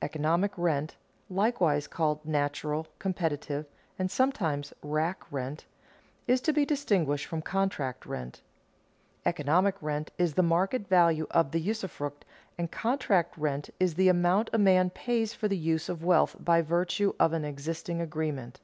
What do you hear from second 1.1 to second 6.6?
(likewise called natural, competitive, and sometimes rack rent) is to